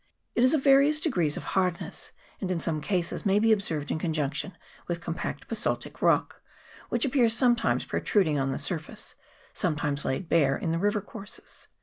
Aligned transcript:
It 0.33 0.43
is 0.43 0.55
of 0.55 0.63
various 0.63 0.99
degrees 0.99 1.37
of 1.37 1.43
hardness, 1.53 2.11
and 2.39 2.49
in 2.51 2.57
most 2.73 2.83
cases 2.83 3.23
may 3.23 3.37
be 3.37 3.51
observed 3.51 3.91
in 3.91 3.99
conjunction 3.99 4.57
with 4.87 4.99
compact 4.99 5.47
ba 5.47 5.53
saltic 5.53 6.01
rock, 6.01 6.41
which 6.89 7.05
appears 7.05 7.35
sometimes 7.35 7.85
protruding 7.85 8.39
on 8.39 8.51
the 8.51 8.57
surface, 8.57 9.13
sometimes 9.53 10.03
laid 10.03 10.27
bare 10.27 10.57
in 10.57 10.71
the 10.71 10.79
river 10.79 11.01
courses. 11.01 11.67